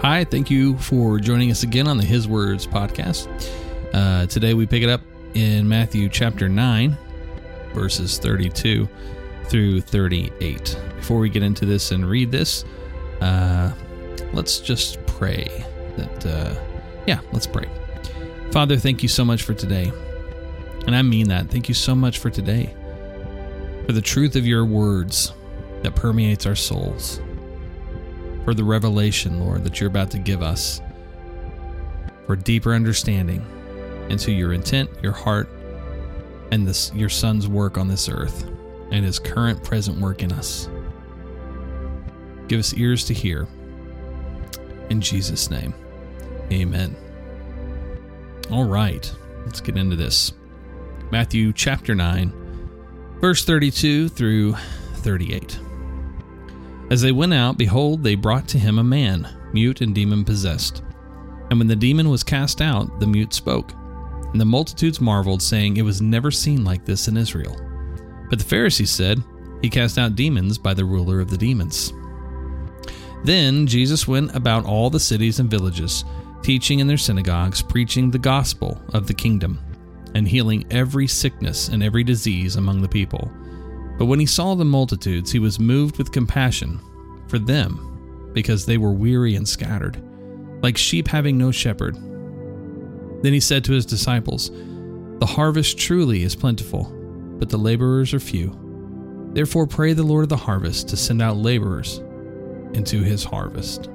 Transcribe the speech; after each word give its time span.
Hi, 0.00 0.22
thank 0.22 0.48
you 0.48 0.78
for 0.78 1.18
joining 1.18 1.50
us 1.50 1.64
again 1.64 1.88
on 1.88 1.96
the 1.96 2.04
His 2.04 2.28
Words 2.28 2.68
podcast. 2.68 3.26
Uh, 3.92 4.26
today 4.26 4.54
we 4.54 4.64
pick 4.64 4.84
it 4.84 4.88
up 4.88 5.00
in 5.34 5.68
Matthew 5.68 6.08
chapter 6.08 6.48
9, 6.48 6.96
verses 7.74 8.16
32 8.18 8.88
through 9.46 9.80
38. 9.80 10.80
Before 10.94 11.18
we 11.18 11.28
get 11.28 11.42
into 11.42 11.66
this 11.66 11.90
and 11.90 12.08
read 12.08 12.30
this, 12.30 12.64
uh, 13.20 13.72
let's 14.32 14.60
just 14.60 15.04
pray 15.06 15.64
that, 15.96 16.26
uh, 16.26 16.54
yeah, 17.08 17.18
let's 17.32 17.48
pray. 17.48 17.68
Father, 18.52 18.76
thank 18.76 19.02
you 19.02 19.08
so 19.08 19.24
much 19.24 19.42
for 19.42 19.52
today. 19.52 19.90
And 20.86 20.94
I 20.94 21.02
mean 21.02 21.26
that. 21.30 21.50
Thank 21.50 21.68
you 21.68 21.74
so 21.74 21.96
much 21.96 22.18
for 22.18 22.30
today, 22.30 22.72
for 23.84 23.90
the 23.90 24.00
truth 24.00 24.36
of 24.36 24.46
your 24.46 24.64
words 24.64 25.32
that 25.82 25.96
permeates 25.96 26.46
our 26.46 26.54
souls 26.54 27.20
for 28.48 28.54
the 28.54 28.64
revelation, 28.64 29.40
Lord, 29.40 29.62
that 29.64 29.78
you're 29.78 29.90
about 29.90 30.10
to 30.12 30.18
give 30.18 30.42
us, 30.42 30.80
for 32.26 32.34
deeper 32.34 32.72
understanding 32.72 33.44
into 34.08 34.32
your 34.32 34.54
intent, 34.54 34.88
your 35.02 35.12
heart, 35.12 35.50
and 36.50 36.66
this 36.66 36.90
your 36.94 37.10
son's 37.10 37.46
work 37.46 37.76
on 37.76 37.88
this 37.88 38.08
earth 38.08 38.48
and 38.90 39.04
his 39.04 39.18
current 39.18 39.62
present 39.62 39.98
work 39.98 40.22
in 40.22 40.32
us. 40.32 40.66
Give 42.46 42.58
us 42.58 42.72
ears 42.72 43.04
to 43.04 43.12
hear. 43.12 43.46
In 44.88 45.02
Jesus' 45.02 45.50
name. 45.50 45.74
Amen. 46.50 46.96
All 48.50 48.64
right, 48.64 49.14
let's 49.44 49.60
get 49.60 49.76
into 49.76 49.94
this. 49.94 50.32
Matthew 51.10 51.52
chapter 51.52 51.94
9, 51.94 52.32
verse 53.20 53.44
32 53.44 54.08
through 54.08 54.54
38. 54.94 55.67
As 56.90 57.02
they 57.02 57.12
went 57.12 57.34
out, 57.34 57.58
behold, 57.58 58.02
they 58.02 58.14
brought 58.14 58.48
to 58.48 58.58
him 58.58 58.78
a 58.78 58.84
man, 58.84 59.28
mute 59.52 59.80
and 59.80 59.94
demon 59.94 60.24
possessed. 60.24 60.82
And 61.50 61.58
when 61.58 61.68
the 61.68 61.76
demon 61.76 62.08
was 62.08 62.22
cast 62.22 62.60
out, 62.60 63.00
the 63.00 63.06
mute 63.06 63.34
spoke. 63.34 63.72
And 64.32 64.40
the 64.40 64.46
multitudes 64.46 65.00
marveled, 65.00 65.42
saying, 65.42 65.76
It 65.76 65.82
was 65.82 66.02
never 66.02 66.30
seen 66.30 66.64
like 66.64 66.84
this 66.84 67.08
in 67.08 67.16
Israel. 67.16 67.56
But 68.28 68.38
the 68.38 68.44
Pharisees 68.44 68.90
said, 68.90 69.22
He 69.62 69.70
cast 69.70 69.98
out 69.98 70.16
demons 70.16 70.58
by 70.58 70.74
the 70.74 70.84
ruler 70.84 71.20
of 71.20 71.30
the 71.30 71.38
demons. 71.38 71.92
Then 73.24 73.66
Jesus 73.66 74.06
went 74.06 74.34
about 74.34 74.64
all 74.64 74.90
the 74.90 75.00
cities 75.00 75.40
and 75.40 75.50
villages, 75.50 76.04
teaching 76.42 76.78
in 76.78 76.86
their 76.86 76.98
synagogues, 76.98 77.62
preaching 77.62 78.10
the 78.10 78.18
gospel 78.18 78.80
of 78.94 79.06
the 79.06 79.14
kingdom, 79.14 79.58
and 80.14 80.28
healing 80.28 80.66
every 80.70 81.06
sickness 81.06 81.68
and 81.68 81.82
every 81.82 82.04
disease 82.04 82.56
among 82.56 82.80
the 82.80 82.88
people. 82.88 83.30
But 83.98 84.06
when 84.06 84.20
he 84.20 84.26
saw 84.26 84.54
the 84.54 84.64
multitudes, 84.64 85.32
he 85.32 85.40
was 85.40 85.58
moved 85.58 85.98
with 85.98 86.12
compassion 86.12 86.80
for 87.26 87.38
them, 87.38 88.30
because 88.32 88.64
they 88.64 88.78
were 88.78 88.92
weary 88.92 89.34
and 89.34 89.46
scattered, 89.46 90.00
like 90.62 90.76
sheep 90.76 91.08
having 91.08 91.36
no 91.36 91.50
shepherd. 91.50 91.96
Then 93.22 93.32
he 93.32 93.40
said 93.40 93.64
to 93.64 93.72
his 93.72 93.84
disciples, 93.84 94.50
The 95.18 95.26
harvest 95.26 95.78
truly 95.78 96.22
is 96.22 96.36
plentiful, 96.36 96.84
but 97.38 97.48
the 97.48 97.58
laborers 97.58 98.14
are 98.14 98.20
few. 98.20 98.56
Therefore, 99.32 99.66
pray 99.66 99.92
the 99.92 100.04
Lord 100.04 100.22
of 100.22 100.28
the 100.28 100.36
harvest 100.36 100.88
to 100.88 100.96
send 100.96 101.20
out 101.20 101.36
laborers 101.36 101.98
into 102.72 103.02
his 103.02 103.24
harvest. 103.24 103.90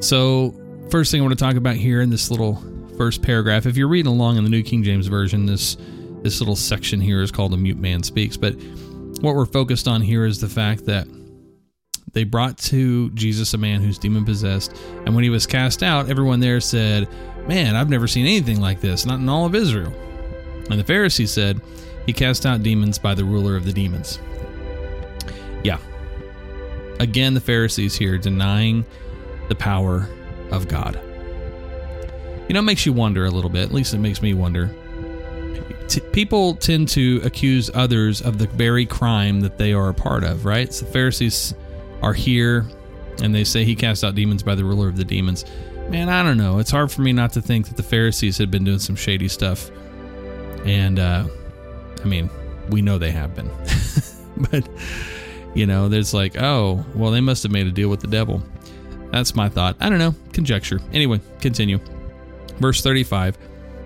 So, 0.00 0.54
first 0.90 1.10
thing 1.12 1.20
I 1.20 1.24
want 1.24 1.38
to 1.38 1.44
talk 1.44 1.56
about 1.56 1.76
here 1.76 2.00
in 2.00 2.10
this 2.10 2.30
little 2.30 2.62
first 2.96 3.22
paragraph, 3.22 3.66
if 3.66 3.76
you're 3.76 3.88
reading 3.88 4.12
along 4.12 4.38
in 4.38 4.44
the 4.44 4.50
New 4.50 4.62
King 4.62 4.82
James 4.82 5.06
Version, 5.06 5.46
this 5.46 5.76
this 6.22 6.40
little 6.40 6.56
section 6.56 7.00
here 7.00 7.22
is 7.22 7.30
called 7.30 7.52
"A 7.54 7.56
Mute 7.56 7.78
Man 7.78 8.02
Speaks." 8.02 8.36
But 8.36 8.54
what 9.20 9.34
we're 9.34 9.46
focused 9.46 9.86
on 9.86 10.00
here 10.00 10.24
is 10.24 10.40
the 10.40 10.48
fact 10.48 10.86
that 10.86 11.06
they 12.12 12.24
brought 12.24 12.58
to 12.58 13.10
Jesus 13.10 13.54
a 13.54 13.58
man 13.58 13.80
who's 13.80 13.98
demon 13.98 14.24
possessed, 14.24 14.76
and 15.06 15.14
when 15.14 15.24
he 15.24 15.30
was 15.30 15.46
cast 15.46 15.82
out, 15.82 16.10
everyone 16.10 16.40
there 16.40 16.60
said, 16.60 17.08
Man, 17.46 17.74
I've 17.74 17.88
never 17.88 18.06
seen 18.06 18.26
anything 18.26 18.60
like 18.60 18.80
this, 18.80 19.06
not 19.06 19.18
in 19.18 19.28
all 19.28 19.46
of 19.46 19.54
Israel. 19.54 19.92
And 20.70 20.78
the 20.78 20.84
Pharisees 20.84 21.32
said, 21.32 21.60
He 22.06 22.12
cast 22.12 22.46
out 22.46 22.62
demons 22.62 22.98
by 22.98 23.14
the 23.14 23.24
ruler 23.24 23.56
of 23.56 23.64
the 23.64 23.72
demons. 23.72 24.20
Yeah. 25.64 25.78
Again, 27.00 27.34
the 27.34 27.40
Pharisees 27.40 27.96
here 27.96 28.18
denying 28.18 28.84
the 29.48 29.54
power 29.54 30.08
of 30.50 30.68
God. 30.68 31.00
You 32.48 32.54
know, 32.54 32.60
it 32.60 32.64
makes 32.64 32.84
you 32.84 32.92
wonder 32.92 33.24
a 33.24 33.30
little 33.30 33.50
bit, 33.50 33.64
at 33.64 33.72
least 33.72 33.94
it 33.94 33.98
makes 33.98 34.20
me 34.20 34.34
wonder 34.34 34.70
t- 35.88 36.00
people 36.12 36.54
tend 36.54 36.88
to 36.90 37.20
accuse 37.24 37.70
others 37.74 38.20
of 38.20 38.38
the 38.38 38.46
very 38.48 38.86
crime 38.86 39.40
that 39.40 39.58
they 39.58 39.72
are 39.72 39.88
a 39.88 39.94
part 39.94 40.24
of, 40.24 40.44
right? 40.44 40.72
So 40.72 40.84
the 40.84 40.92
Pharisees 40.92 41.54
are 42.02 42.12
here 42.12 42.66
and 43.22 43.34
they 43.34 43.44
say 43.44 43.64
he 43.64 43.74
cast 43.74 44.04
out 44.04 44.14
demons 44.14 44.42
by 44.42 44.54
the 44.54 44.64
ruler 44.64 44.88
of 44.88 44.96
the 44.96 45.04
demons. 45.04 45.44
Man, 45.88 46.08
I 46.08 46.22
don't 46.22 46.38
know. 46.38 46.58
It's 46.58 46.70
hard 46.70 46.90
for 46.90 47.02
me 47.02 47.12
not 47.12 47.32
to 47.34 47.42
think 47.42 47.68
that 47.68 47.76
the 47.76 47.82
Pharisees 47.82 48.38
had 48.38 48.50
been 48.50 48.64
doing 48.64 48.78
some 48.78 48.96
shady 48.96 49.28
stuff. 49.28 49.70
And, 50.64 50.98
uh, 50.98 51.26
I 52.00 52.04
mean, 52.04 52.30
we 52.70 52.82
know 52.82 52.98
they 52.98 53.10
have 53.10 53.34
been. 53.34 53.50
but, 54.50 54.68
you 55.54 55.66
know, 55.66 55.88
there's 55.88 56.14
like, 56.14 56.40
oh, 56.40 56.84
well, 56.94 57.10
they 57.10 57.20
must 57.20 57.42
have 57.42 57.52
made 57.52 57.66
a 57.66 57.72
deal 57.72 57.88
with 57.88 58.00
the 58.00 58.06
devil. 58.06 58.42
That's 59.10 59.34
my 59.34 59.48
thought. 59.48 59.76
I 59.80 59.90
don't 59.90 59.98
know. 59.98 60.14
Conjecture. 60.32 60.80
Anyway, 60.92 61.20
continue. 61.40 61.78
Verse 62.58 62.82
35 62.82 63.36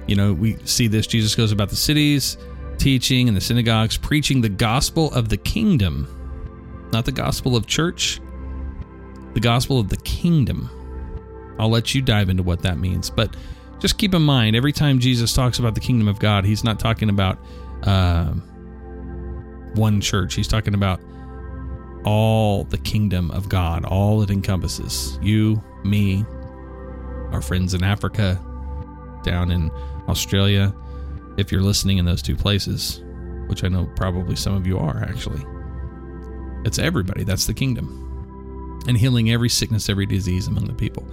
you 0.06 0.16
know, 0.16 0.32
we 0.32 0.56
see 0.64 0.86
this. 0.86 1.06
Jesus 1.06 1.34
goes 1.34 1.52
about 1.52 1.68
the 1.68 1.76
cities, 1.76 2.38
teaching 2.78 3.28
in 3.28 3.34
the 3.34 3.40
synagogues, 3.40 3.96
preaching 3.96 4.40
the 4.40 4.48
gospel 4.48 5.12
of 5.12 5.28
the 5.28 5.36
kingdom, 5.36 6.88
not 6.92 7.04
the 7.04 7.12
gospel 7.12 7.56
of 7.56 7.66
church, 7.66 8.20
the 9.34 9.40
gospel 9.40 9.78
of 9.80 9.88
the 9.88 9.96
kingdom. 9.98 10.70
I'll 11.58 11.70
let 11.70 11.94
you 11.94 12.02
dive 12.02 12.28
into 12.28 12.42
what 12.42 12.62
that 12.62 12.78
means. 12.78 13.10
But 13.10 13.34
just 13.78 13.98
keep 13.98 14.14
in 14.14 14.22
mind, 14.22 14.56
every 14.56 14.72
time 14.72 14.98
Jesus 14.98 15.32
talks 15.32 15.58
about 15.58 15.74
the 15.74 15.80
kingdom 15.80 16.08
of 16.08 16.18
God, 16.18 16.44
he's 16.44 16.64
not 16.64 16.78
talking 16.78 17.08
about 17.08 17.38
uh, 17.82 18.32
one 19.74 20.00
church. 20.00 20.34
He's 20.34 20.48
talking 20.48 20.74
about 20.74 21.00
all 22.04 22.64
the 22.64 22.78
kingdom 22.78 23.30
of 23.32 23.48
God, 23.48 23.84
all 23.84 24.22
it 24.22 24.30
encompasses. 24.30 25.18
You, 25.20 25.62
me, 25.84 26.24
our 27.32 27.42
friends 27.42 27.74
in 27.74 27.82
Africa, 27.82 28.40
down 29.26 29.50
in 29.50 29.70
Australia, 30.08 30.74
if 31.36 31.52
you're 31.52 31.62
listening 31.62 31.98
in 31.98 32.06
those 32.06 32.22
two 32.22 32.36
places, 32.36 33.02
which 33.48 33.64
I 33.64 33.68
know 33.68 33.90
probably 33.96 34.36
some 34.36 34.54
of 34.54 34.66
you 34.66 34.78
are 34.78 35.02
actually. 35.02 35.44
It's 36.64 36.78
everybody. 36.78 37.24
That's 37.24 37.46
the 37.46 37.54
kingdom. 37.54 38.82
And 38.88 38.96
healing 38.96 39.30
every 39.30 39.48
sickness, 39.48 39.88
every 39.88 40.06
disease 40.06 40.46
among 40.46 40.66
the 40.66 40.72
people. 40.72 41.06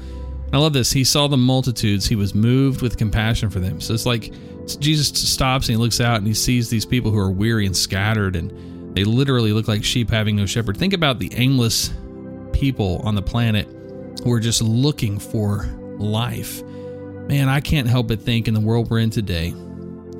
I 0.54 0.58
love 0.58 0.74
this. 0.74 0.92
He 0.92 1.04
saw 1.04 1.28
the 1.28 1.38
multitudes. 1.38 2.08
He 2.08 2.16
was 2.16 2.36
moved 2.36 2.82
with 2.82 2.98
compassion 2.98 3.50
for 3.50 3.60
them. 3.60 3.82
So 3.82 3.94
it's 3.94 4.06
like 4.06 4.32
Jesus 4.80 5.08
stops 5.08 5.68
and 5.68 5.76
he 5.76 5.82
looks 5.82 6.00
out 6.00 6.18
and 6.18 6.28
he 6.28 6.34
sees 6.34 6.70
these 6.70 6.86
people 6.86 7.12
who 7.12 7.18
are 7.18 7.32
weary 7.32 7.66
and 7.66 7.76
scattered 7.76 8.36
and 8.36 8.96
they 8.96 9.04
literally 9.04 9.52
look 9.52 9.68
like 9.68 9.84
sheep 9.84 10.10
having 10.10 10.36
no 10.36 10.46
shepherd. 10.46 10.78
Think 10.78 10.94
about 10.94 11.18
the 11.18 11.32
aimless 11.36 11.92
people 12.52 13.02
on 13.04 13.16
the 13.16 13.22
planet 13.22 13.68
who 14.24 14.32
are 14.32 14.40
just 14.40 14.62
looking 14.62 15.18
for 15.18 15.66
life 15.98 16.62
Man, 17.28 17.48
I 17.48 17.62
can't 17.62 17.88
help 17.88 18.10
but 18.10 18.22
think 18.22 18.48
in 18.48 18.54
the 18.54 18.60
world 18.60 18.90
we're 18.90 19.00
in 19.00 19.10
today 19.10 19.54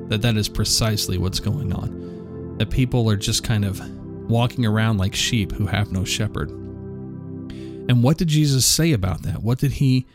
that 0.08 0.22
that 0.22 0.36
is 0.36 0.48
precisely 0.48 1.18
what's 1.18 1.40
going 1.40 1.72
on. 1.72 2.56
That 2.58 2.70
people 2.70 3.10
are 3.10 3.16
just 3.16 3.44
kind 3.44 3.64
of 3.64 3.80
walking 4.28 4.64
around 4.64 4.98
like 4.98 5.14
sheep 5.14 5.52
who 5.52 5.66
have 5.66 5.92
no 5.92 6.04
shepherd. 6.04 6.50
And 6.50 8.02
what 8.02 8.16
did 8.16 8.28
Jesus 8.28 8.64
say 8.64 8.92
about 8.92 9.22
that? 9.22 9.42
What 9.42 9.58
did 9.58 9.72
he 9.72 10.06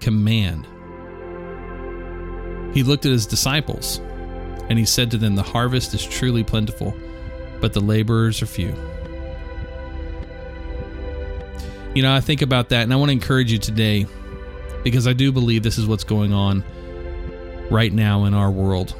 command? 0.00 0.66
He 2.74 2.84
looked 2.84 3.06
at 3.06 3.12
his 3.12 3.26
disciples 3.26 3.98
and 4.68 4.78
he 4.78 4.84
said 4.84 5.10
to 5.10 5.18
them, 5.18 5.34
The 5.34 5.42
harvest 5.42 5.94
is 5.94 6.04
truly 6.04 6.44
plentiful, 6.44 6.94
but 7.60 7.72
the 7.72 7.80
laborers 7.80 8.40
are 8.40 8.46
few. 8.46 8.74
You 11.94 12.02
know, 12.02 12.14
I 12.14 12.20
think 12.20 12.42
about 12.42 12.68
that 12.68 12.82
and 12.82 12.92
I 12.92 12.96
want 12.96 13.08
to 13.08 13.14
encourage 13.14 13.50
you 13.50 13.58
today 13.58 14.06
because 14.86 15.08
I 15.08 15.14
do 15.14 15.32
believe 15.32 15.64
this 15.64 15.78
is 15.78 15.86
what's 15.88 16.04
going 16.04 16.32
on 16.32 16.62
right 17.72 17.92
now 17.92 18.26
in 18.26 18.34
our 18.34 18.52
world. 18.52 18.94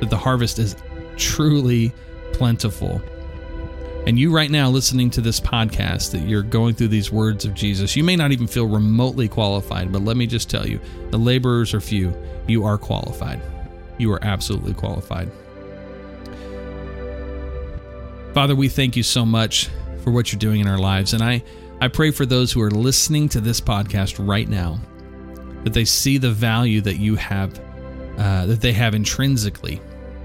That 0.00 0.10
the 0.10 0.18
harvest 0.18 0.58
is 0.58 0.76
truly 1.16 1.94
plentiful. 2.34 3.00
And 4.06 4.18
you, 4.18 4.30
right 4.30 4.50
now, 4.50 4.68
listening 4.68 5.08
to 5.12 5.22
this 5.22 5.40
podcast, 5.40 6.10
that 6.10 6.28
you're 6.28 6.42
going 6.42 6.74
through 6.74 6.88
these 6.88 7.10
words 7.10 7.46
of 7.46 7.54
Jesus, 7.54 7.96
you 7.96 8.04
may 8.04 8.16
not 8.16 8.32
even 8.32 8.46
feel 8.46 8.66
remotely 8.66 9.28
qualified, 9.28 9.90
but 9.92 10.02
let 10.02 10.18
me 10.18 10.26
just 10.26 10.50
tell 10.50 10.68
you 10.68 10.78
the 11.08 11.16
laborers 11.16 11.72
are 11.72 11.80
few. 11.80 12.14
You 12.46 12.66
are 12.66 12.76
qualified. 12.76 13.40
You 13.96 14.12
are 14.12 14.22
absolutely 14.22 14.74
qualified. 14.74 15.32
Father, 18.34 18.54
we 18.54 18.68
thank 18.68 18.94
you 18.94 19.02
so 19.02 19.24
much 19.24 19.70
for 20.04 20.10
what 20.10 20.32
you're 20.32 20.38
doing 20.38 20.60
in 20.60 20.68
our 20.68 20.76
lives. 20.76 21.14
And 21.14 21.22
I, 21.22 21.42
I 21.80 21.88
pray 21.88 22.10
for 22.10 22.24
those 22.24 22.52
who 22.52 22.62
are 22.62 22.70
listening 22.70 23.28
to 23.30 23.40
this 23.40 23.60
podcast 23.60 24.24
right 24.26 24.48
now 24.48 24.80
that 25.64 25.74
they 25.74 25.84
see 25.84 26.16
the 26.16 26.30
value 26.30 26.80
that 26.80 26.96
you 26.96 27.16
have, 27.16 27.58
uh, 28.18 28.46
that 28.46 28.60
they 28.60 28.72
have 28.72 28.94
intrinsically. 28.94 29.80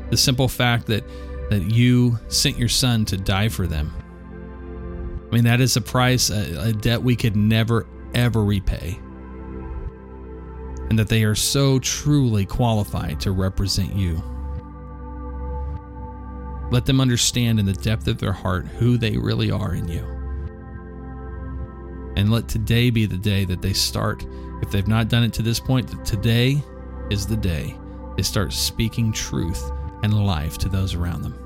The 0.09 0.17
simple 0.17 0.47
fact 0.47 0.87
that 0.87 1.03
that 1.49 1.63
you 1.63 2.17
sent 2.29 2.57
your 2.57 2.69
son 2.69 3.03
to 3.03 3.17
die 3.17 3.49
for 3.49 3.67
them. 3.67 3.91
I 5.29 5.35
mean, 5.35 5.43
that 5.43 5.59
is 5.59 5.75
a 5.75 5.81
price, 5.81 6.29
a, 6.29 6.69
a 6.69 6.71
debt 6.71 7.03
we 7.03 7.17
could 7.17 7.35
never, 7.35 7.85
ever 8.13 8.41
repay. 8.41 8.97
And 10.89 10.97
that 10.97 11.09
they 11.09 11.25
are 11.25 11.35
so 11.35 11.79
truly 11.79 12.45
qualified 12.45 13.19
to 13.21 13.31
represent 13.31 13.93
you. 13.97 14.23
Let 16.71 16.85
them 16.85 17.01
understand 17.01 17.59
in 17.59 17.65
the 17.65 17.73
depth 17.73 18.07
of 18.07 18.19
their 18.19 18.31
heart 18.31 18.65
who 18.67 18.97
they 18.97 19.17
really 19.17 19.51
are 19.51 19.75
in 19.75 19.89
you. 19.89 20.20
And 22.15 22.31
let 22.31 22.47
today 22.47 22.89
be 22.89 23.05
the 23.05 23.17
day 23.17 23.45
that 23.45 23.61
they 23.61 23.73
start, 23.73 24.25
if 24.61 24.69
they've 24.71 24.87
not 24.87 25.07
done 25.07 25.23
it 25.23 25.33
to 25.33 25.41
this 25.41 25.59
point, 25.59 26.05
today 26.05 26.61
is 27.09 27.25
the 27.25 27.37
day 27.37 27.75
they 28.17 28.23
start 28.23 28.53
speaking 28.53 29.11
truth 29.11 29.71
and 30.03 30.25
life 30.25 30.57
to 30.59 30.69
those 30.69 30.93
around 30.93 31.21
them. 31.21 31.37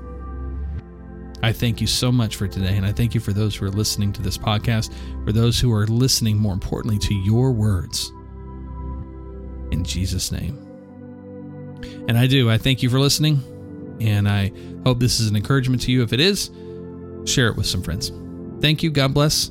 I 1.42 1.52
thank 1.52 1.80
you 1.80 1.86
so 1.86 2.10
much 2.10 2.36
for 2.36 2.48
today, 2.48 2.76
and 2.76 2.84
I 2.84 2.92
thank 2.92 3.14
you 3.14 3.20
for 3.20 3.32
those 3.32 3.54
who 3.54 3.66
are 3.66 3.70
listening 3.70 4.12
to 4.14 4.22
this 4.22 4.38
podcast, 4.38 4.92
for 5.24 5.32
those 5.32 5.60
who 5.60 5.72
are 5.72 5.86
listening, 5.86 6.38
more 6.38 6.54
importantly, 6.54 6.98
to 7.00 7.14
your 7.14 7.52
words. 7.52 8.10
In 9.70 9.84
Jesus' 9.84 10.32
name. 10.32 10.58
And 12.08 12.16
I 12.16 12.26
do. 12.26 12.50
I 12.50 12.58
thank 12.58 12.82
you 12.82 12.90
for 12.90 12.98
listening, 12.98 13.42
and 14.00 14.28
I 14.28 14.50
hope 14.84 14.98
this 14.98 15.20
is 15.20 15.28
an 15.28 15.36
encouragement 15.36 15.82
to 15.82 15.92
you. 15.92 16.02
If 16.02 16.12
it 16.12 16.20
is, 16.20 16.50
share 17.26 17.48
it 17.48 17.56
with 17.56 17.66
some 17.66 17.82
friends. 17.82 18.10
Thank 18.60 18.82
you. 18.82 18.90
God 18.90 19.12
bless, 19.12 19.50